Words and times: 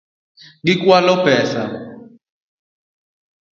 Gikwalo 0.65 1.13
pesa 1.23 1.63